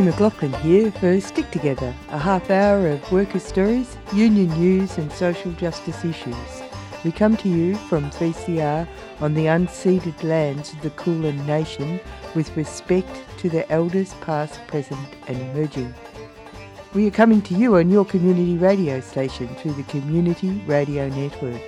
[0.00, 5.12] Katie McLaughlin here for Stick Together, a half hour of worker stories, union news, and
[5.12, 6.62] social justice issues.
[7.04, 8.88] We come to you from 3CR
[9.20, 12.00] on the unceded lands of the Kulin Nation
[12.34, 13.10] with respect
[13.40, 15.92] to the elders past, present, and emerging.
[16.94, 21.60] We are coming to you on your community radio station through the Community Radio Network.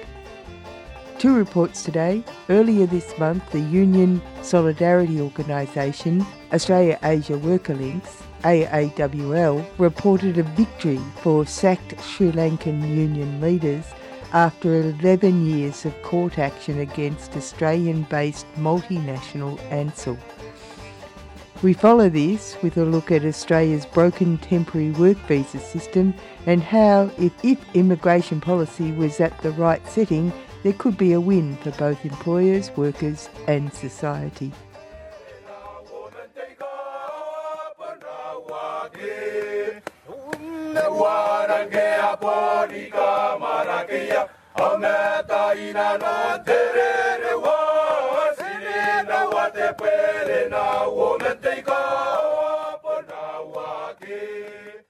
[1.22, 2.24] Two reports today.
[2.48, 11.00] Earlier this month, the Union Solidarity Organisation, Australia Asia Worker Links, AAWL, reported a victory
[11.16, 13.84] for sacked Sri Lankan union leaders
[14.32, 20.18] after 11 years of court action against Australian based multinational Ansell.
[21.62, 26.12] We follow this with a look at Australia's broken temporary work visa system
[26.46, 30.32] and how, if, if immigration policy was at the right setting,
[30.64, 34.50] there could be a win for both employers, workers, and society.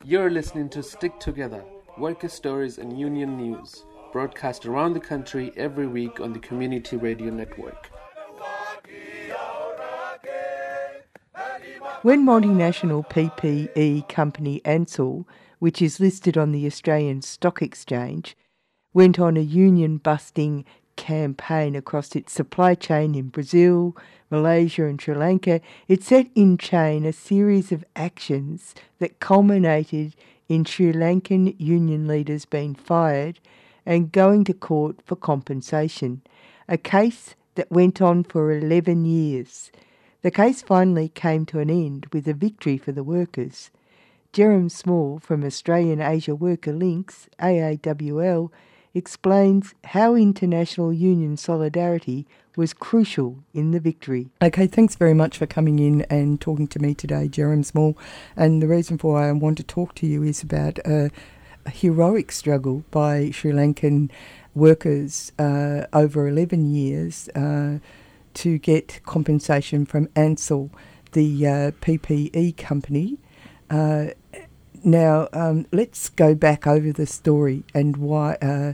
[0.04, 1.64] You're listening to Stick Together,
[1.96, 7.30] Worker Stories and Union News broadcast around the country every week on the Community Radio
[7.30, 7.90] Network.
[12.02, 15.26] When multinational PPE company Ansell,
[15.62, 18.36] which is listed on the Australian Stock Exchange,
[18.92, 20.64] went on a union busting
[20.96, 23.96] campaign across its supply chain in Brazil,
[24.28, 30.16] Malaysia, and Sri Lanka, it set in chain a series of actions that culminated
[30.48, 33.38] in Sri Lankan union leaders being fired
[33.86, 36.22] and going to court for compensation,
[36.68, 39.70] a case that went on for 11 years.
[40.23, 43.70] The case finally came to an end with a victory for the workers.
[44.32, 48.50] Jerome Small from Australian Asia Worker Links, AAWL,
[48.94, 52.26] explains how international union solidarity
[52.56, 54.30] was crucial in the victory.
[54.40, 57.94] Okay, thanks very much for coming in and talking to me today, Jerome Small.
[58.34, 61.10] And the reason for why I want to talk to you is about uh,
[61.66, 64.10] a heroic struggle by Sri Lankan
[64.54, 67.80] workers uh, over 11 years uh,
[68.32, 70.70] to get compensation from Ansell,
[71.12, 73.18] the uh, PPE company.
[73.68, 74.06] Uh,
[74.84, 78.72] now, um, let's go back over the story and why, uh,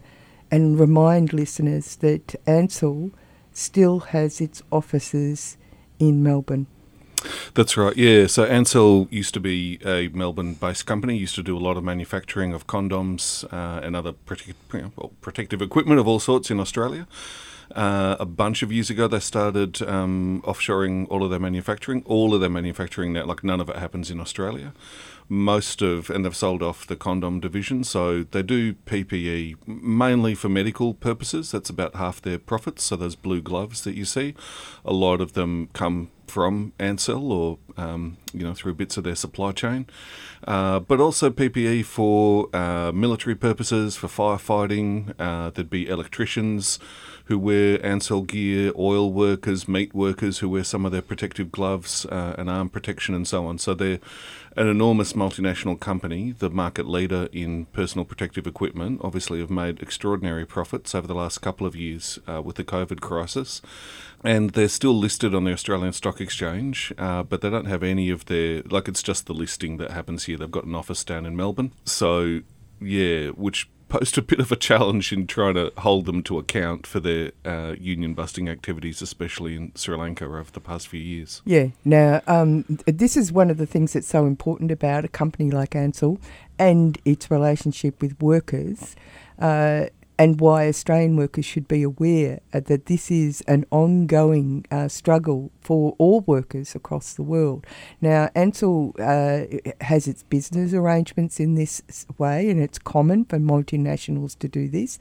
[0.50, 3.10] and remind listeners that Ansell
[3.52, 5.56] still has its offices
[5.98, 6.66] in Melbourne.
[7.54, 7.96] That's right.
[7.96, 8.26] Yeah.
[8.28, 11.16] So Ansell used to be a Melbourne-based company.
[11.16, 14.54] Used to do a lot of manufacturing of condoms uh, and other prote-
[15.20, 17.06] protective equipment of all sorts in Australia.
[17.74, 22.02] Uh, a bunch of years ago, they started um, offshoring all of their manufacturing.
[22.06, 24.72] All of their manufacturing now, like none of it happens in Australia
[25.28, 27.84] most of, and they've sold off the condom division.
[27.84, 31.50] So they do PPE mainly for medical purposes.
[31.50, 32.84] That's about half their profits.
[32.84, 34.34] So those blue gloves that you see,
[34.84, 39.14] a lot of them come from Ansell or um, you know through bits of their
[39.14, 39.86] supply chain,
[40.46, 45.14] uh, but also PPE for uh, military purposes, for firefighting.
[45.18, 46.78] Uh, there'd be electricians
[47.28, 52.06] who wear Ansell gear, oil workers, meat workers who wear some of their protective gloves
[52.06, 53.58] uh, and arm protection and so on.
[53.58, 54.00] So they're
[54.56, 60.46] an enormous multinational company, the market leader in personal protective equipment, obviously have made extraordinary
[60.46, 63.60] profits over the last couple of years uh, with the COVID crisis.
[64.24, 68.08] And they're still listed on the Australian Stock Exchange, uh, but they don't have any
[68.08, 70.38] of their, like, it's just the listing that happens here.
[70.38, 71.72] They've got an office down in Melbourne.
[71.84, 72.40] So,
[72.80, 76.86] yeah, which posed a bit of a challenge in trying to hold them to account
[76.86, 81.42] for their uh, union busting activities, especially in Sri Lanka over the past few years.
[81.44, 81.68] Yeah.
[81.84, 85.74] Now, um, this is one of the things that's so important about a company like
[85.74, 86.20] Ansell
[86.58, 88.96] and its relationship with workers.
[89.38, 89.86] Uh,
[90.18, 95.94] and why Australian workers should be aware that this is an ongoing uh, struggle for
[95.98, 97.64] all workers across the world.
[98.00, 99.42] Now, Ansell uh,
[99.80, 101.82] has its business arrangements in this
[102.18, 104.98] way, and it's common for multinationals to do this.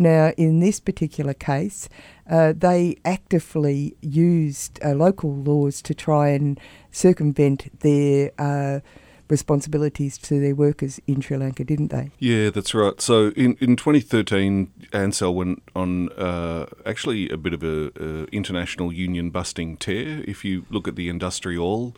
[0.00, 1.88] Now, in this particular case,
[2.28, 6.58] uh, they actively used uh, local laws to try and
[6.90, 8.80] circumvent their uh,
[9.28, 12.10] responsibilities to their workers in Sri Lanka, didn't they?
[12.18, 13.00] Yeah, that's right.
[13.00, 18.92] So in, in 2013, Ansell went on uh, actually a bit of a, a, international
[18.92, 20.22] union busting tear.
[20.26, 21.96] If you look at the IndustriALL,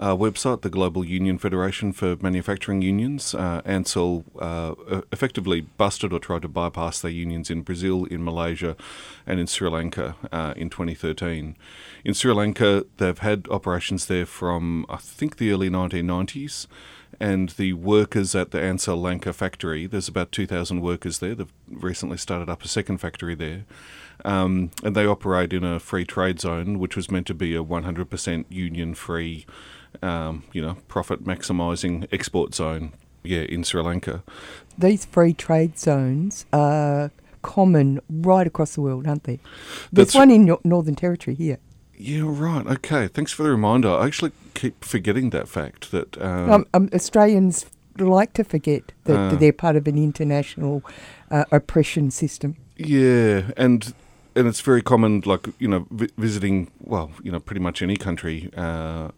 [0.00, 3.34] uh, website, the Global Union Federation for Manufacturing Unions.
[3.34, 4.74] Uh, Ansell uh,
[5.12, 8.76] effectively busted or tried to bypass their unions in Brazil, in Malaysia,
[9.26, 11.56] and in Sri Lanka uh, in 2013.
[12.04, 16.66] In Sri Lanka, they've had operations there from, I think, the early 1990s
[17.18, 21.34] and the workers at the Ansell Lanka factory, there's about 2,000 workers there.
[21.34, 23.64] They've recently started up a second factory there.
[24.24, 27.64] Um, and they operate in a free trade zone, which was meant to be a
[27.64, 29.46] 100% union free,
[30.02, 32.92] um, you know, profit maximising export zone,
[33.22, 34.22] yeah, in Sri Lanka.
[34.78, 37.10] These free trade zones are
[37.42, 39.38] common right across the world, aren't they?
[39.92, 41.58] There's That's one in Northern Territory here.
[41.96, 42.66] Yeah, right.
[42.66, 43.90] Okay, thanks for the reminder.
[43.90, 47.66] I actually keep forgetting that fact that um, um, um, Australians
[47.98, 50.82] like to forget that uh, they're part of an international
[51.30, 52.56] uh, oppression system.
[52.76, 53.92] Yeah, and
[54.34, 57.96] and it's very common, like you know, vi- visiting well, you know, pretty much any
[57.96, 58.50] country.
[58.56, 59.10] Uh,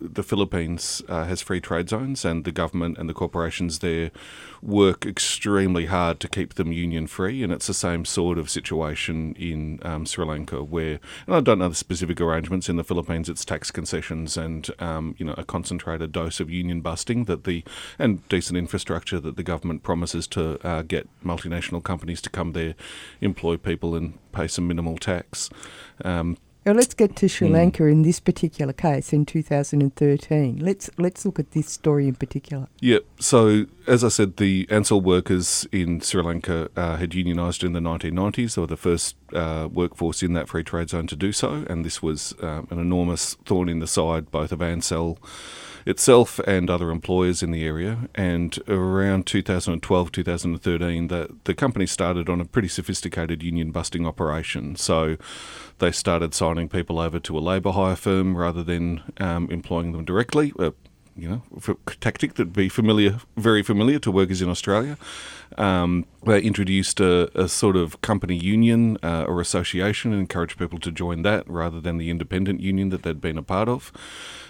[0.00, 4.10] the Philippines uh, has free trade zones, and the government and the corporations there
[4.62, 7.42] work extremely hard to keep them union free.
[7.42, 11.58] And it's the same sort of situation in um, Sri Lanka, where and I don't
[11.58, 13.28] know the specific arrangements in the Philippines.
[13.28, 17.64] It's tax concessions and um, you know a concentrated dose of union busting that the
[17.98, 22.74] and decent infrastructure that the government promises to uh, get multinational companies to come there,
[23.20, 25.50] employ people, and pay some minimal tax.
[26.04, 26.36] Um,
[26.68, 27.54] now let's get to Sri hmm.
[27.54, 30.58] Lanka in this particular case in 2013.
[30.58, 32.68] Let's let's look at this story in particular.
[32.80, 32.98] Yeah.
[33.18, 37.80] So as I said, the Ansell workers in Sri Lanka uh, had unionised in the
[37.80, 38.54] 1990s.
[38.54, 41.86] They were the first uh, workforce in that free trade zone to do so, and
[41.86, 45.18] this was um, an enormous thorn in the side both of Ansell
[45.88, 48.10] itself and other employers in the area.
[48.14, 54.76] And around 2012, 2013, the, the company started on a pretty sophisticated union busting operation.
[54.76, 55.16] So
[55.78, 60.04] they started signing people over to a labour hire firm rather than um, employing them
[60.04, 60.52] directly.
[60.58, 60.70] Uh,
[61.18, 64.96] you know, tactic that'd be familiar, very familiar to workers in Australia.
[65.56, 70.78] Um, they introduced a, a, sort of company union uh, or association and encouraged people
[70.78, 73.90] to join that rather than the independent union that they'd been a part of.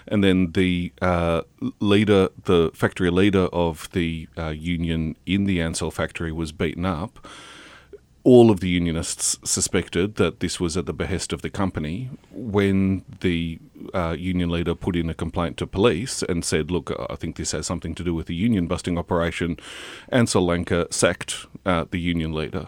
[0.07, 1.43] And then the uh,
[1.81, 7.27] leader, the factory leader of the uh, union in the Ansell factory was beaten up
[8.29, 13.03] all of the unionists suspected that this was at the behest of the company when
[13.21, 13.59] the
[13.95, 17.53] uh, union leader put in a complaint to police and said, Look, I think this
[17.53, 19.57] has something to do with the union busting operation.
[20.11, 22.67] Ansell Lanka sacked uh, the union leader.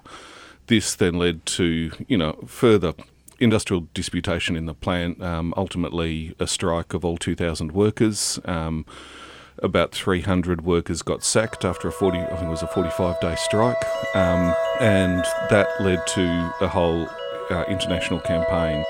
[0.69, 2.95] This then led to, you know, further
[3.39, 8.41] industrial disputation in the plant, um, ultimately, a strike of all 2,000 workers.
[8.47, 8.87] Um,
[9.62, 13.35] about 300 workers got sacked after a 40, I think it was a 45 day
[13.37, 13.77] strike,
[14.15, 17.09] um, and that led to a whole
[17.51, 18.85] uh, international campaign.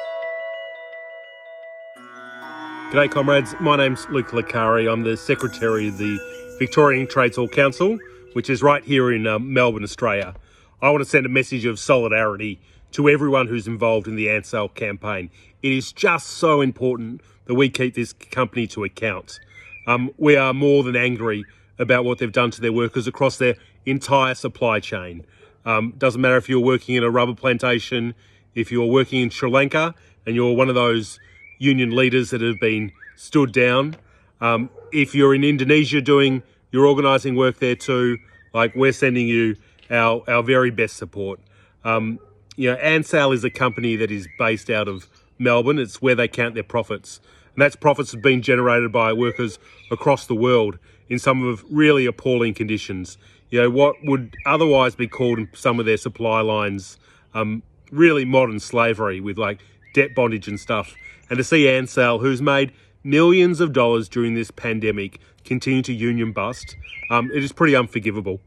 [2.93, 3.55] G'day, comrades.
[3.61, 4.93] My name's Luke Hilakari.
[4.93, 6.19] I'm the Secretary of the
[6.59, 7.99] Victorian Trades Hall Council,
[8.33, 10.35] which is right here in um, Melbourne, Australia.
[10.83, 12.61] I want to send a message of solidarity
[12.93, 15.31] to everyone who's involved in the Ansell campaign.
[15.63, 19.39] It is just so important that we keep this company to account.
[19.87, 21.45] Um, we are more than angry
[21.79, 23.55] about what they've done to their workers across their
[23.87, 25.25] entire supply chain.
[25.65, 28.15] Um, doesn't matter if you're working in a rubber plantation,
[28.55, 29.95] if you're working in Sri Lanka
[30.27, 31.19] and you're one of those
[31.59, 33.97] union leaders that have been stood down.
[34.41, 36.43] Um, if you're in Indonesia doing
[36.73, 38.19] your organising work there too,
[38.53, 39.57] like we're sending you
[39.91, 41.41] our, our very best support.
[41.85, 42.19] Um,
[42.57, 45.79] you know, Ansell is a company that is based out of Melbourne.
[45.79, 47.21] It's where they count their profits.
[47.61, 49.59] And that's profits have been generated by workers
[49.91, 50.79] across the world
[51.11, 53.19] in some of really appalling conditions.
[53.51, 56.97] You know, what would otherwise be called in some of their supply lines
[57.35, 57.63] um,
[57.93, 59.61] really modern slavery with like
[59.93, 60.95] debt bondage and stuff.
[61.29, 62.73] And to see Ansell, who's made
[63.05, 66.77] millions of dollars during this pandemic, continue to union bust,
[67.11, 68.41] um, it is pretty unforgivable.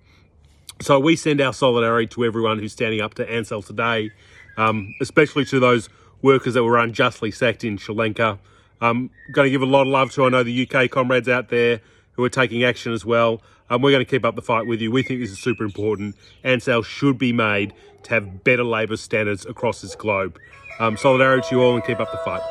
[0.81, 4.09] So we send our solidarity to everyone who's standing up to Ansell today,
[4.57, 5.87] um, especially to those
[6.23, 8.39] workers that were unjustly sacked in Sri Lanka,
[8.81, 11.49] I'm going to give a lot of love to, I know, the UK comrades out
[11.49, 11.81] there
[12.13, 13.41] who are taking action as well.
[13.69, 14.91] Um, we're going to keep up the fight with you.
[14.91, 16.15] We think this is super important.
[16.43, 20.37] Ansell should be made to have better labour standards across this globe.
[20.79, 22.41] Um, solidarity to you all and keep up the fight.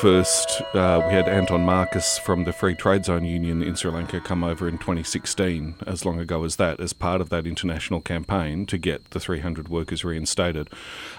[0.00, 4.20] First, uh, we had Anton Marcus from the Free Trade Zone Union in Sri Lanka
[4.20, 8.64] come over in 2016, as long ago as that, as part of that international campaign
[8.66, 10.70] to get the 300 workers reinstated.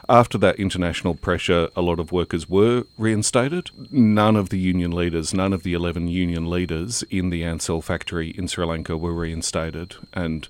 [0.08, 3.70] After that international pressure, a lot of workers were reinstated.
[3.92, 8.30] None of the union leaders, none of the 11 union leaders in the Ansell factory
[8.30, 9.96] in Sri Lanka were reinstated.
[10.14, 10.48] And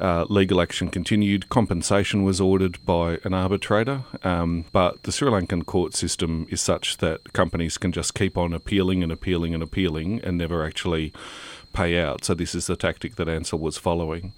[0.00, 1.50] Uh, legal action continued.
[1.50, 6.96] Compensation was ordered by an arbitrator, um, but the Sri Lankan court system is such
[6.98, 11.12] that companies can just keep on appealing and appealing and appealing and never actually
[11.74, 12.24] pay out.
[12.24, 14.32] So this is the tactic that Ansell was following.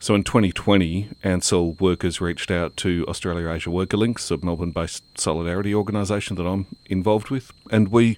[0.00, 5.02] So in 2020, Ansell workers reached out to Australia Asia Worker Links, a Melbourne based
[5.18, 8.16] solidarity organisation that I'm involved with, and we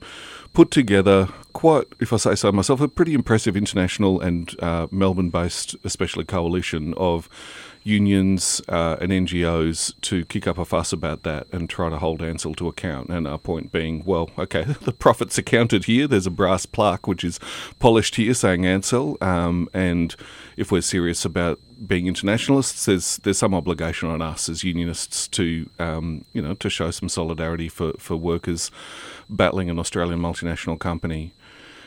[0.53, 5.31] put together quite, if I say so myself, a pretty impressive international and uh, Melbourne
[5.31, 7.29] based, especially coalition of
[7.85, 12.23] unions uh, and NGOs to kick up a fuss about that and try to hold
[12.23, 13.09] Ansell to account.
[13.09, 16.07] And our point being, well, okay, the profits are counted here.
[16.07, 17.41] There's a brass plaque which is
[17.79, 19.19] polished here saying Ansell.
[19.21, 20.15] Um, and
[20.57, 25.69] if we're serious about being internationalists, there's there's some obligation on us as unionists to
[25.81, 28.71] um, you know to show some solidarity for, for workers
[29.37, 31.33] battling an Australian multinational company.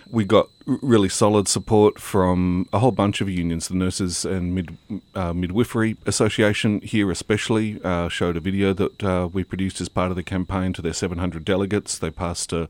[0.07, 3.69] We got really solid support from a whole bunch of unions.
[3.69, 4.77] The Nurses and Mid,
[5.15, 10.11] uh, Midwifery Association here, especially, uh, showed a video that uh, we produced as part
[10.11, 11.97] of the campaign to their 700 delegates.
[11.97, 12.69] They passed a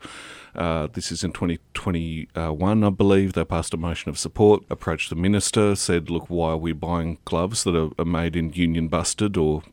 [0.56, 3.34] uh, this is in 2021, I believe.
[3.34, 7.18] They passed a motion of support, approached the minister, said, Look, why are we buying
[7.26, 9.64] gloves that are, are made in union busted or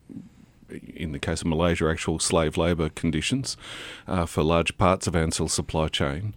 [0.95, 3.57] in the case of Malaysia, actual slave labour conditions
[4.07, 6.35] uh, for large parts of Ansell's supply chain.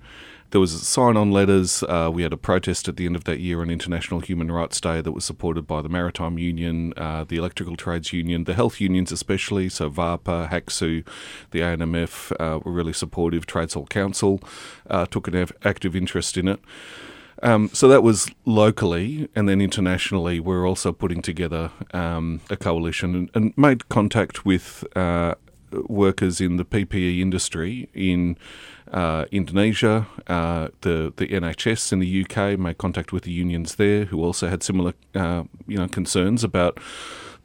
[0.52, 1.84] There was sign-on letters.
[1.84, 4.80] Uh, we had a protest at the end of that year on International Human Rights
[4.80, 8.80] Day that was supported by the Maritime Union, uh, the Electrical Trades Union, the health
[8.80, 9.68] unions especially.
[9.70, 11.06] So VAHPA, HACSU,
[11.52, 13.46] the ANMF uh, were really supportive.
[13.46, 14.40] Trades Hall Council
[14.90, 16.62] uh, took an active interest in it.
[17.44, 23.16] Um, so that was locally, and then internationally, we're also putting together um, a coalition
[23.16, 25.36] and, and, made contact with uh,
[25.88, 28.38] workers in the PPE industry in
[28.92, 34.06] uh, Indonesia, uh, the the NHS in the UK made contact with the unions there,
[34.06, 36.80] who also had similar uh, you know concerns about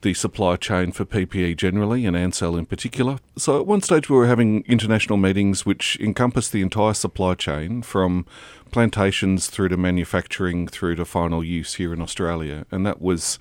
[0.03, 3.19] the supply chain for PPE generally and Ansell in particular.
[3.37, 7.83] So at one stage we were having international meetings which encompassed the entire supply chain
[7.83, 8.27] from
[8.71, 13.39] plantations through to manufacturing through to final use here in Australia, and that was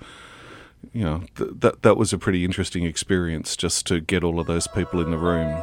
[0.92, 4.46] you know th- that that was a pretty interesting experience just to get all of
[4.46, 5.62] those people in the room.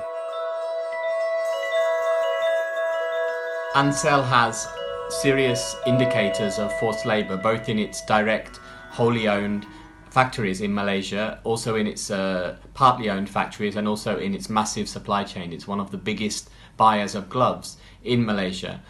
[3.76, 4.68] Ansell has
[5.10, 8.58] serious indicators of forced labour, both in its direct,
[8.90, 9.66] wholly owned
[10.18, 14.90] factories in Malaysia, also in its uh, partly owned factories, and also in its massive
[14.90, 15.54] supply chain.
[15.54, 18.82] It's one of the biggest buyers of gloves in Malaysia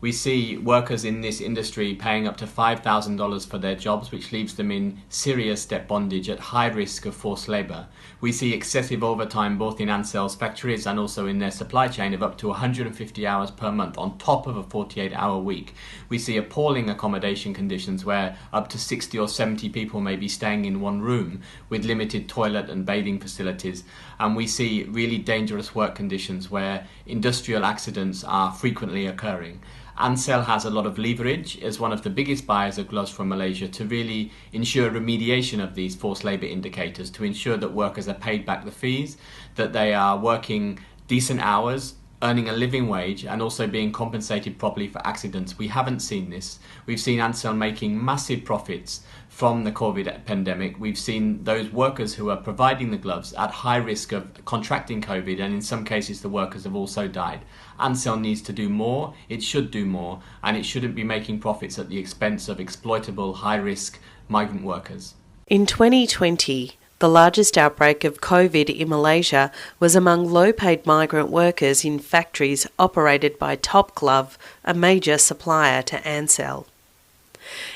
[0.00, 4.54] we see workers in this industry paying up to $5,000 for their jobs, which leaves
[4.54, 7.86] them in serious debt bondage at high risk of forced labour.
[8.20, 12.22] We see excessive overtime both in Ansell's factories and also in their supply chain of
[12.22, 15.74] up to 150 hours per month on top of a 48 hour week.
[16.10, 20.66] We see appalling accommodation conditions where up to 60 or 70 people may be staying
[20.66, 23.84] in one room with limited toilet and bathing facilities.
[24.18, 29.62] And we see really dangerous work conditions where industrial accidents are frequently occurring.
[29.98, 33.28] Ansell has a lot of leverage as one of the biggest buyers of gloves from
[33.28, 38.14] Malaysia to really ensure remediation of these forced labour indicators, to ensure that workers are
[38.14, 39.16] paid back the fees,
[39.54, 44.88] that they are working decent hours, earning a living wage and also being compensated properly
[44.88, 45.58] for accidents.
[45.58, 46.58] We haven't seen this.
[46.86, 50.80] We've seen Ansell making massive profits from the COVID pandemic.
[50.80, 55.40] We've seen those workers who are providing the gloves at high risk of contracting COVID,
[55.40, 57.44] and in some cases, the workers have also died.
[57.78, 61.78] Ansell needs to do more, it should do more, and it shouldn't be making profits
[61.78, 65.14] at the expense of exploitable, high risk migrant workers.
[65.46, 71.84] In 2020, the largest outbreak of COVID in Malaysia was among low paid migrant workers
[71.84, 76.66] in factories operated by Top Glove, a major supplier to Ansell.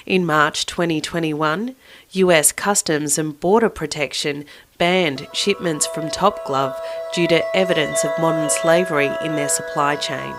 [0.06, 1.76] In March 2021,
[2.12, 4.44] US Customs and Border Protection
[4.78, 6.80] banned shipments from Top Glove
[7.14, 10.34] due to evidence of modern slavery in their supply chain.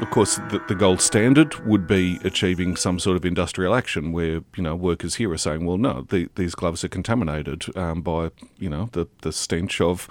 [0.00, 4.42] Of course, the, the, gold standard would be achieving some sort of industrial action where,
[4.56, 8.30] you know, workers here are saying, well, no, the, these gloves are contaminated um, by,
[8.58, 10.08] you know, the, the stench of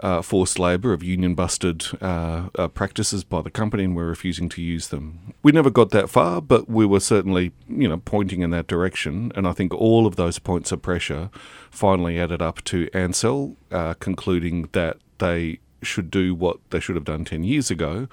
[0.00, 4.48] uh, forced labour, of union busted uh, uh, practices by the company, and we're refusing
[4.50, 5.34] to use them.
[5.42, 9.32] We never got that far, but we were certainly, you know, pointing in that direction.
[9.34, 11.30] And I think all of those points of pressure
[11.70, 17.04] finally added up to Ansell uh, concluding that they should do what they should have
[17.04, 18.08] done 10 years ago,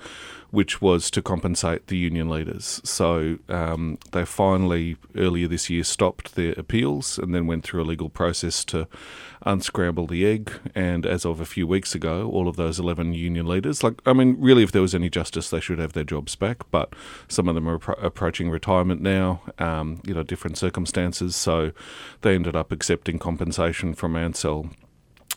[0.52, 2.80] which was to compensate the union leaders.
[2.84, 7.86] So um, they finally, earlier this year, stopped their appeals and then went through a
[7.86, 8.88] legal process to
[9.46, 10.52] unscramble the egg.
[10.76, 14.14] And as of a few weeks ago, all of those 11 union leaders, like, I
[14.14, 16.70] mean, really, if there was any justice, they should have their jobs back.
[16.70, 16.94] But
[17.28, 21.36] some of them are appro- approaching retirement now, um, you know, different circumstances.
[21.36, 21.72] So
[22.22, 24.70] they ended up accepting compensation from Ansell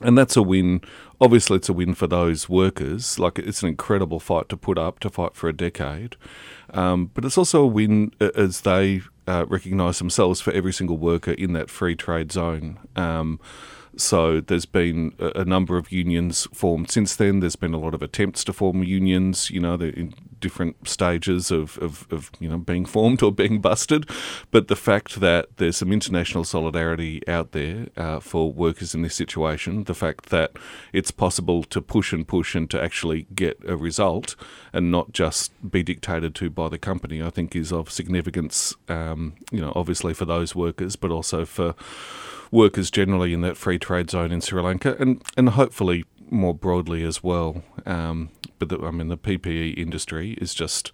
[0.01, 0.81] and that's a win.
[1.21, 3.19] Obviously, it's a win for those workers.
[3.19, 6.17] Like it's an incredible fight to put up, to fight for a decade.
[6.71, 11.33] Um, but it's also a win as they uh, recognise themselves for every single worker
[11.33, 12.79] in that free trade zone.
[12.97, 13.41] Um,
[13.97, 17.41] so there's been a, number of unions formed since then.
[17.41, 19.51] There's been a lot of attempts to form unions.
[19.51, 24.09] You know, in different stages of, of, of, you know being formed or being busted.
[24.51, 29.15] But the fact that there's some international solidarity out there uh, for workers in this
[29.15, 30.53] situation, the fact that
[30.93, 34.37] it's possible to push and push and to actually get a result
[34.73, 38.75] and not just be dictated to by the company, I think is of significance.
[38.89, 41.75] Um, you know, obviously for those workers, but also for
[42.51, 47.05] workers generally in that free trade zone in Sri Lanka, and and hopefully more broadly
[47.05, 47.63] as well.
[47.85, 50.93] Um, but the, I mean, the PPE industry is just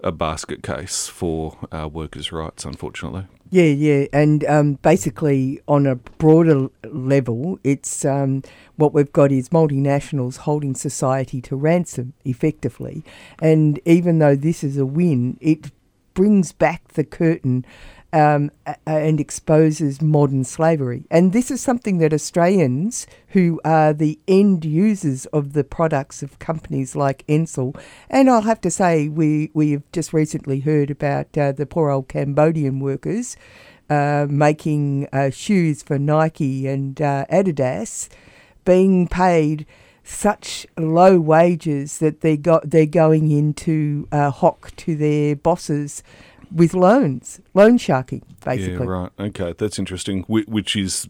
[0.00, 3.26] a basket case for uh, workers' rights, unfortunately.
[3.50, 8.42] Yeah, yeah, and um, basically on a broader level, it's um,
[8.76, 13.04] what we've got is multinationals holding society to ransom, effectively.
[13.40, 15.70] And even though this is a win, it
[16.14, 17.66] brings back the curtain
[18.12, 18.50] um,
[18.86, 21.04] and exposes modern slavery.
[21.10, 26.38] And this is something that Australians, who are the end users of the products of
[26.38, 27.74] companies like Ansell,
[28.10, 31.90] and I'll have to say, we, we have just recently heard about uh, the poor
[31.90, 33.36] old Cambodian workers
[33.88, 38.08] uh, making uh, shoes for Nike and uh, Adidas
[38.64, 39.66] being paid
[40.04, 46.02] such low wages that they got they're going into uh, hock to their bosses
[46.54, 48.86] with loans, loan sharking, basically.
[48.86, 49.10] Yeah, right.
[49.18, 50.24] Okay, that's interesting.
[50.28, 51.08] Which is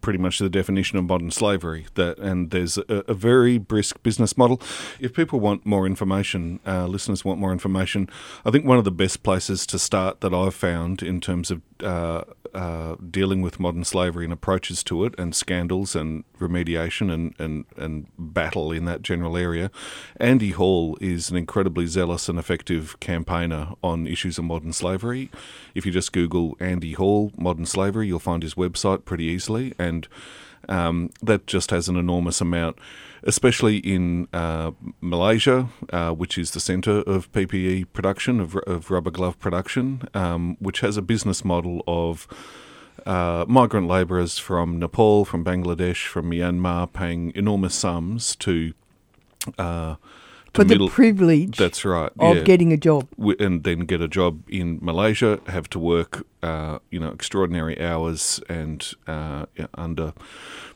[0.00, 1.86] pretty much the definition of modern slavery.
[1.94, 4.60] That and there's a, a very brisk business model.
[5.00, 8.08] If people want more information, uh, listeners want more information.
[8.44, 11.62] I think one of the best places to start that I've found in terms of
[11.82, 12.24] uh,
[12.54, 17.64] uh, dealing with modern slavery and approaches to it, and scandals and remediation and, and,
[17.76, 19.70] and battle in that general area.
[20.18, 25.30] Andy Hall is an incredibly zealous and effective campaigner on issues of modern slavery.
[25.74, 30.08] If you just Google Andy Hall, modern slavery, you'll find his website pretty easily, and
[30.68, 32.78] um, that just has an enormous amount
[33.22, 39.10] especially in uh, Malaysia, uh, which is the centre of PPE production, of, of rubber
[39.10, 42.26] glove production, um, which has a business model of
[43.06, 48.72] uh, migrant labourers from Nepal, from Bangladesh, from Myanmar paying enormous sums to.
[49.56, 49.96] Uh,
[50.54, 52.42] for the middle, privilege that's right of yeah.
[52.42, 53.06] getting a job
[53.38, 58.40] and then get a job in malaysia have to work uh, you know extraordinary hours
[58.48, 60.14] and uh, under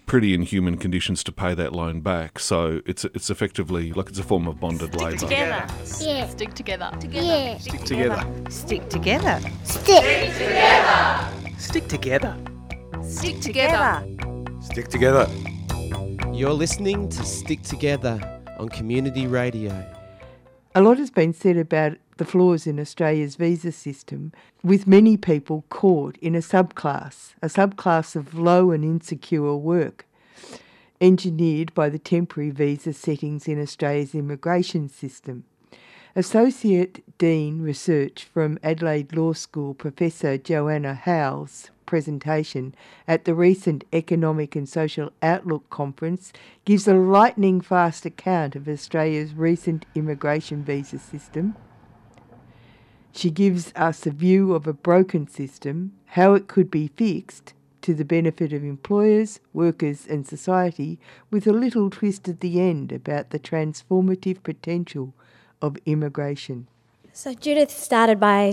[0.06, 2.38] pretty inhuman conditions to pay that loan back.
[2.38, 5.16] So it's it's effectively like it's a form of bonded labour.
[5.16, 5.66] Together.
[6.00, 6.26] Yeah.
[6.28, 6.90] Stick together.
[7.00, 7.26] Together.
[7.26, 7.58] Yeah.
[7.58, 8.50] Stick together.
[8.50, 9.40] Stick together.
[9.64, 11.28] Stick together.
[11.58, 12.36] Stick together.
[13.02, 14.06] Stick together.
[14.60, 15.28] Stick together.
[16.32, 18.18] You're listening to Stick Together
[18.58, 19.84] on Community Radio.
[20.74, 24.30] A lot has been said about the flaws in Australia's visa system,
[24.62, 30.06] with many people caught in a subclass, a subclass of low and insecure work,
[31.00, 35.42] engineered by the temporary visa settings in Australia's immigration system.
[36.14, 42.72] Associate Dean Research from Adelaide Law School Professor Joanna Howe's presentation
[43.08, 46.32] at the recent Economic and Social Outlook Conference
[46.64, 51.56] gives a lightning fast account of Australia's recent immigration visa system
[53.12, 57.94] she gives us a view of a broken system, how it could be fixed to
[57.94, 60.98] the benefit of employers, workers, and society,
[61.30, 65.12] with a little twist at the end about the transformative potential
[65.60, 66.66] of immigration.
[67.12, 68.52] So, Judith started by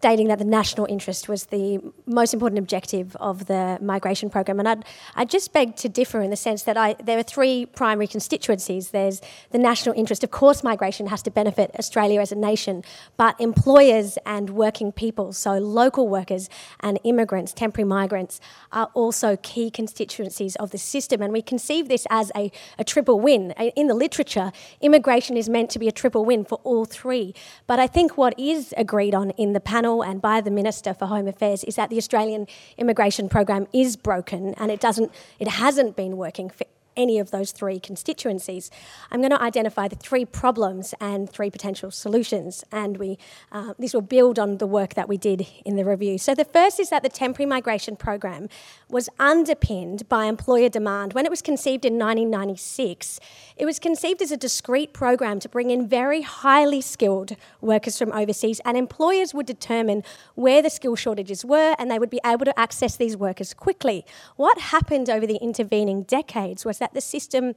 [0.00, 4.58] stating that the national interest was the most important objective of the migration program.
[4.58, 4.84] And I'd,
[5.14, 8.92] i just beg to differ in the sense that I, there are three primary constituencies.
[8.92, 10.24] There's the national interest.
[10.24, 12.82] Of course, migration has to benefit Australia as a nation,
[13.18, 16.48] but employers and working people, so local workers
[16.80, 18.40] and immigrants, temporary migrants,
[18.72, 21.20] are also key constituencies of the system.
[21.20, 23.50] And we conceive this as a, a triple win.
[23.76, 27.34] In the literature, immigration is meant to be a triple win for all three.
[27.66, 30.94] But I think what is agreed on in the panel panel and by the Minister
[30.94, 32.46] for Home Affairs is that the Australian
[32.78, 36.50] immigration program is broken and it doesn't, it hasn't been working
[36.96, 38.70] any of those three constituencies.
[39.10, 43.18] I'm going to identify the three problems and three potential solutions, and we
[43.52, 46.18] uh, this will build on the work that we did in the review.
[46.18, 48.48] So the first is that the temporary migration program
[48.88, 51.12] was underpinned by employer demand.
[51.12, 53.20] When it was conceived in 1996,
[53.56, 58.12] it was conceived as a discrete program to bring in very highly skilled workers from
[58.12, 60.02] overseas, and employers would determine
[60.34, 64.04] where the skill shortages were, and they would be able to access these workers quickly.
[64.36, 67.54] What happened over the intervening decades was that the system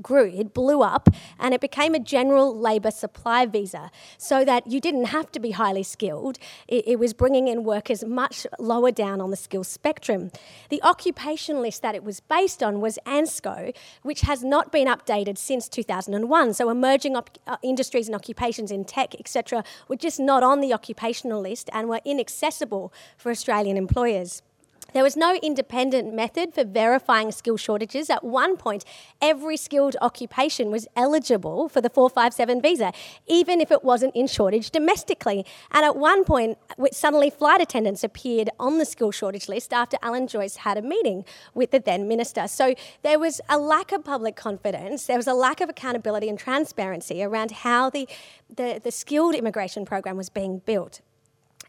[0.00, 1.08] grew, it blew up,
[1.38, 5.52] and it became a general labour supply visa so that you didn't have to be
[5.52, 6.38] highly skilled.
[6.68, 10.30] It, it, was bringing in workers much lower down on the skill spectrum.
[10.68, 15.38] The occupation list that it was based on was ANZSCO, which has not been updated
[15.38, 16.54] since 2001.
[16.54, 20.72] So emerging op- uh, industries and occupations in tech, etc., were just not on the
[20.72, 24.42] occupational list and were inaccessible for Australian employers.
[24.92, 28.10] There was no independent method for verifying skill shortages.
[28.10, 28.84] At one point,
[29.22, 32.92] every skilled occupation was eligible for the 457 visa,
[33.26, 35.46] even if it wasn't in shortage domestically.
[35.70, 36.58] And at one point,
[36.92, 41.24] suddenly flight attendants appeared on the skill shortage list after Alan Joyce had a meeting
[41.54, 42.46] with the then minister.
[42.46, 46.38] So there was a lack of public confidence, there was a lack of accountability and
[46.38, 48.06] transparency around how the,
[48.54, 51.00] the, the skilled immigration program was being built.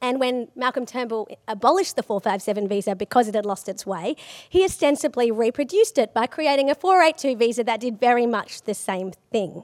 [0.04, 4.18] And when Malcolm Turnbull abolished the 457 visa because it had lost its way,
[4.50, 9.14] he ostensibly reproduced it by creating a 482 visa that did very much the same
[9.32, 9.64] thing.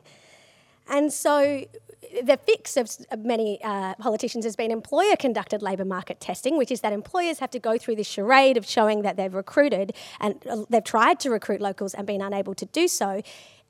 [0.87, 1.65] And so
[2.23, 6.79] the fix of many uh, politicians has been employer conducted labour market testing, which is
[6.81, 10.63] that employers have to go through this charade of showing that they've recruited and uh,
[10.69, 13.21] they've tried to recruit locals and been unable to do so.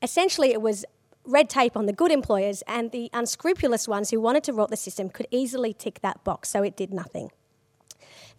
[0.04, 0.86] Essentially, it was
[1.30, 4.78] red tape on the good employers, and the unscrupulous ones who wanted to rot the
[4.78, 7.32] system could easily tick that box, so it did nothing.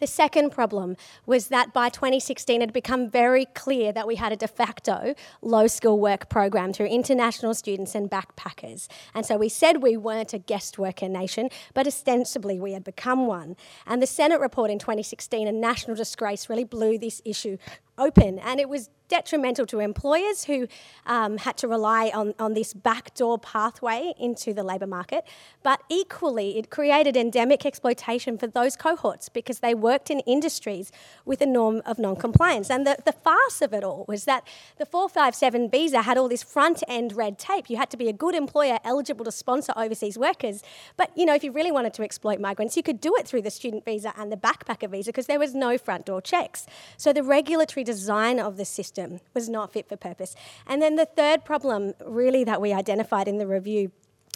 [0.01, 4.33] The second problem was that by 2016 it had become very clear that we had
[4.33, 8.89] a de facto low skill work program through international students and backpackers.
[9.15, 13.27] And so we said we weren't a guest worker nation, but ostensibly we had become
[13.27, 13.57] one.
[13.87, 17.59] And the Senate report in 2016, a national disgrace, really blew this issue
[18.01, 18.39] open.
[18.39, 20.67] And it was detrimental to employers who
[21.05, 25.25] um, had to rely on, on this backdoor pathway into the labour market.
[25.63, 30.91] But equally, it created endemic exploitation for those cohorts because they worked in industries
[31.27, 32.71] with a norm of non compliance.
[32.71, 34.47] And the, the farce of it all was that
[34.79, 37.69] the 457 visa had all this front end red tape.
[37.69, 40.63] You had to be a good employer eligible to sponsor overseas workers.
[40.97, 43.43] But, you know, if you really wanted to exploit migrants, you could do it through
[43.43, 46.67] the student visa and the backpacker visa because there was no front door checks.
[46.97, 50.35] So the regulatory design of the system was not fit for purpose.
[50.67, 53.91] And then the third problem, really, that we identified in the review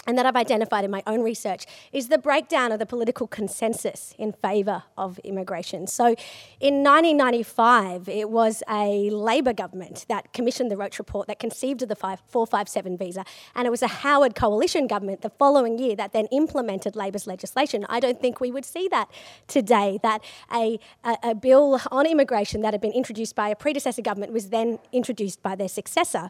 [0.07, 4.13] and that I've identified in my own research is the breakdown of the political consensus
[4.17, 5.87] in favour of immigration.
[5.87, 6.15] So
[6.59, 11.89] in 1995, it was a Labor government that commissioned the Roach Report that conceived of
[11.89, 16.27] the 457 visa, and it was a Howard coalition government the following year that then
[16.27, 17.85] implemented Labor's legislation.
[17.89, 19.09] I don't think we would see that
[19.47, 24.01] today, that a, a, a bill on immigration that had been introduced by a predecessor
[24.01, 26.29] government was then introduced by their successor.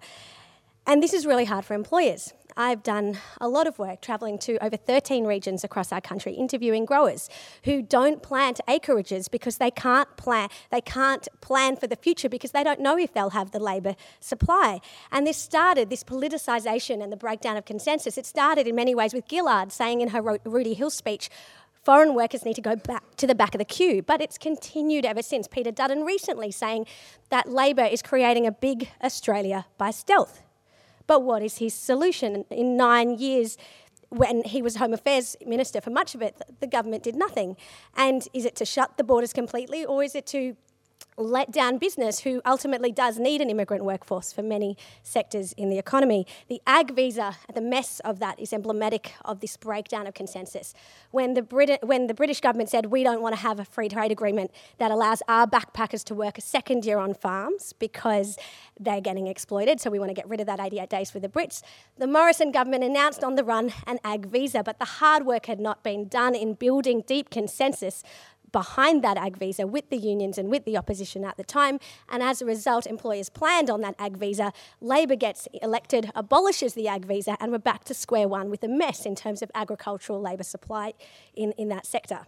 [0.87, 2.33] And this is really hard for employers.
[2.57, 6.85] I've done a lot of work travelling to over 13 regions across our country, interviewing
[6.85, 7.29] growers
[7.65, 10.47] who don't plant acreages because they can't plan.
[10.71, 13.95] They can't plan for the future because they don't know if they'll have the labour
[14.21, 14.79] supply.
[15.11, 18.17] And this started this politicisation and the breakdown of consensus.
[18.17, 21.29] It started in many ways with Gillard saying in her Rooty Hill speech,
[21.83, 24.01] foreign workers need to go back to the back of the queue.
[24.01, 25.49] But it's continued ever since.
[25.49, 26.87] Peter Dutton recently saying
[27.29, 30.41] that Labor is creating a big Australia by stealth.
[31.07, 32.45] But what is his solution?
[32.49, 33.57] In nine years,
[34.09, 37.57] when he was Home Affairs Minister for much of it, the government did nothing.
[37.95, 40.55] And is it to shut the borders completely or is it to
[41.17, 45.77] let down business who ultimately does need an immigrant workforce for many sectors in the
[45.77, 46.27] economy.
[46.49, 50.73] The ag visa, the mess of that is emblematic of this breakdown of consensus.
[51.11, 53.87] When the, Brit- when the British government said we don't want to have a free
[53.87, 58.37] trade agreement that allows our backpackers to work a second year on farms because
[58.77, 61.29] they're getting exploited, so we want to get rid of that 88 days for the
[61.29, 61.61] Brits,
[61.97, 65.61] the Morrison government announced on the run an ag visa, but the hard work had
[65.61, 68.03] not been done in building deep consensus
[68.55, 71.77] behind that ag visa with the unions and with the opposition at the time.
[72.07, 74.53] And as a result, employers planned on that ag visa.
[74.79, 78.69] Labor gets elected, abolishes the ag visa, and we're back to square one with a
[78.69, 80.93] mess in terms of agricultural labour supply
[81.35, 82.27] in, in that sector.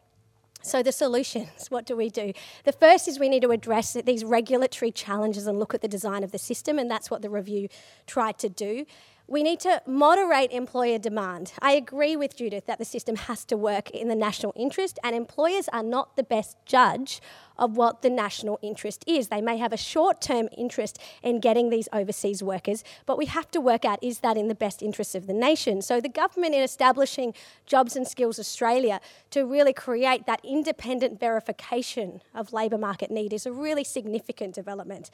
[0.62, 2.34] So, the solutions what do we do?
[2.66, 6.26] The first is we need to address these regulatory challenges and look at the design
[6.26, 7.70] of the system, and that's what the review
[8.06, 8.86] tried to do.
[9.30, 11.52] We need to moderate employer demand.
[11.62, 15.14] I agree with Judith that the system has to work in the national interest, and
[15.14, 17.20] employers are not the best judge
[17.58, 19.28] of what the national interest is.
[19.28, 23.50] They may have a short term interest in getting these overseas workers, but we have
[23.52, 25.82] to work out is that in the best interest of the nation?
[25.82, 27.34] So, the government, in establishing
[27.66, 29.00] Jobs and Skills Australia
[29.32, 35.10] to really create that independent verification of labour market need, is a really significant development.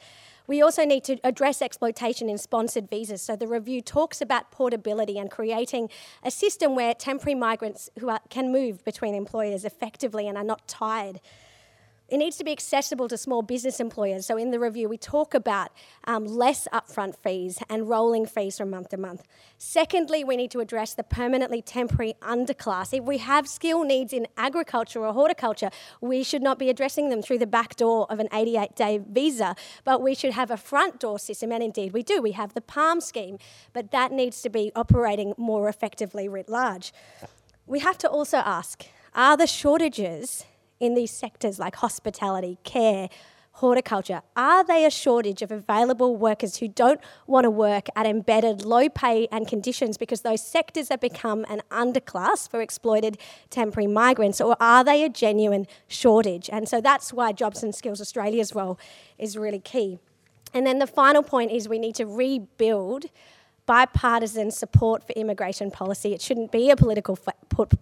[0.46, 3.22] We also need to address exploitation in sponsored visas.
[3.22, 5.88] So, the review talks about portability and creating
[6.22, 10.66] a system where temporary migrants who are, can move between employers effectively and are not
[10.68, 11.20] tied
[12.08, 14.26] it needs to be accessible to small business employers.
[14.26, 15.70] So, in the review, we talk about
[16.04, 19.22] um, less upfront fees and rolling fees from month to month.
[19.56, 22.92] Secondly, we need to address the permanently temporary underclass.
[22.92, 25.70] If we have skill needs in agriculture or horticulture,
[26.02, 29.56] we should not be addressing them through the back door of an 88 day visa,
[29.84, 31.52] but we should have a front door system.
[31.52, 32.20] And indeed, we do.
[32.20, 33.38] We have the PALM scheme,
[33.72, 36.92] but that needs to be operating more effectively writ large.
[37.66, 40.44] We have to also ask are the shortages
[40.84, 43.08] in these sectors like hospitality, care,
[43.58, 48.64] horticulture, are they a shortage of available workers who don't want to work at embedded
[48.64, 53.16] low pay and conditions because those sectors have become an underclass for exploited
[53.50, 56.50] temporary migrants, or are they a genuine shortage?
[56.52, 58.78] And so that's why Jobs and Skills Australia's role
[59.18, 59.98] is really key.
[60.52, 63.06] And then the final point is we need to rebuild
[63.66, 66.12] bipartisan support for immigration policy.
[66.12, 67.16] It shouldn't be a political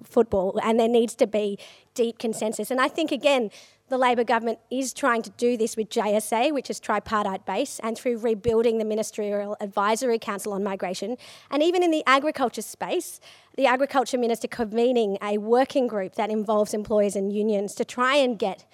[0.05, 1.59] football, and there needs to be
[1.95, 2.71] deep consensus.
[2.71, 3.51] And I think, again,
[3.89, 7.99] the Labor government is trying to do this with JSA, which is tripartite based, and
[7.99, 11.17] through rebuilding the Ministerial Advisory Council on Migration.
[11.51, 13.21] And even in the agriculture space,
[13.57, 18.39] the Agriculture Minister convening a working group that involves employers and unions to try and
[18.39, 18.65] get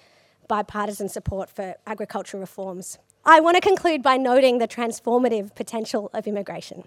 [0.47, 2.97] bipartisan support for agriculture reforms.
[3.25, 6.85] I want to conclude by noting the transformative potential of immigration.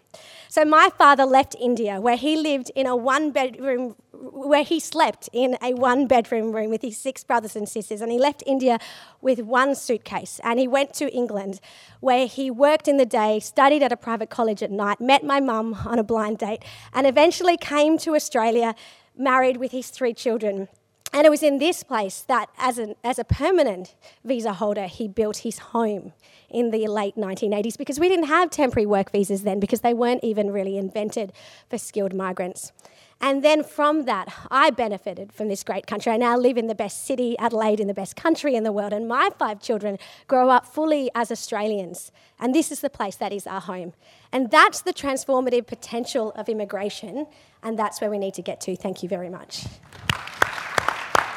[0.49, 5.29] So, my father left India, where he lived in a one bedroom, where he slept
[5.33, 8.79] in a one bedroom room with his six brothers and sisters, and he left India
[9.21, 10.41] with one suitcase.
[10.43, 11.61] And he went to England,
[12.01, 15.39] where he worked in the day, studied at a private college at night, met my
[15.39, 16.65] mum on a blind date,
[16.95, 18.75] and eventually came to Australia,
[19.15, 20.69] married with his three children.
[21.13, 23.95] And it was in this place that, as, an, as a permanent
[24.25, 26.13] visa holder, he built his home
[26.49, 30.25] in the late 1980s because we didn't have temporary work visas then because they weren't
[30.25, 31.33] even really invented
[31.69, 32.73] for skilled migrants.
[33.21, 36.11] And then from that, I benefited from this great country.
[36.11, 38.93] I now live in the best city, Adelaide, in the best country in the world,
[38.93, 42.11] and my five children grow up fully as Australians.
[42.41, 43.93] And this is the place that is our home.
[44.33, 47.29] And that's the transformative potential of immigration,
[47.63, 48.75] and that's where we need to get to.
[48.75, 49.67] Thank you very much.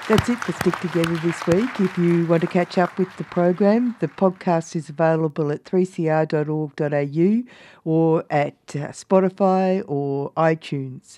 [0.08, 1.80] That's it for Stick Together this week.
[1.80, 7.44] If you want to catch up with the program, the podcast is available at 3cr.org.au
[7.84, 11.18] or at uh, Spotify or iTunes.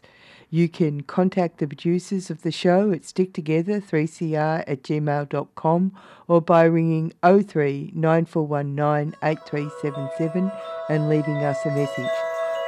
[0.50, 5.92] You can contact the producers of the show at sticktogether3cr at gmail.com
[6.30, 10.50] or by ringing 03 9419 8377
[10.90, 12.10] and leaving us a message.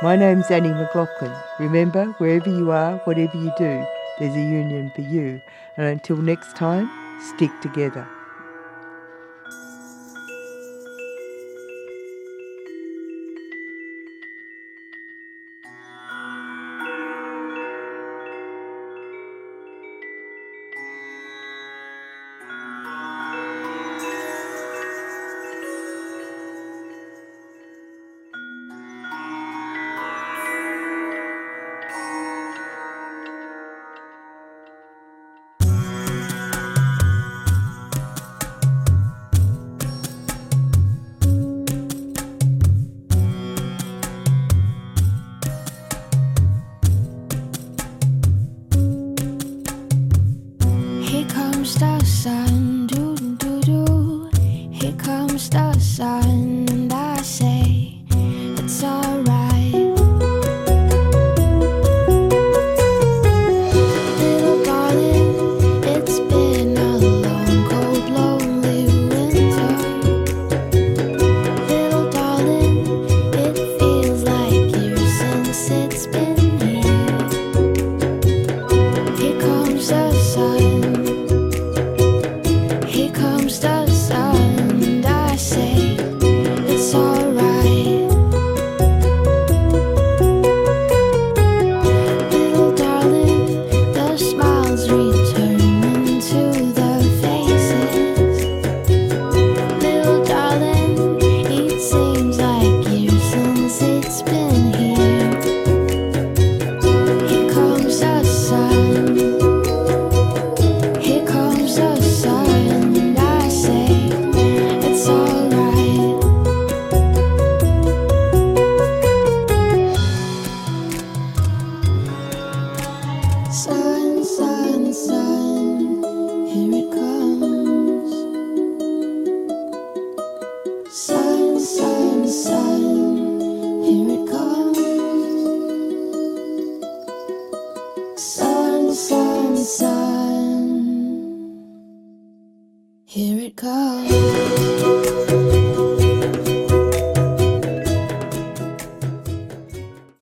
[0.02, 1.32] My name's Annie McLaughlin.
[1.60, 3.86] Remember, wherever you are, whatever you do,
[4.20, 5.42] there's a union for you.
[5.78, 6.90] And until next time,
[7.36, 8.08] stick together.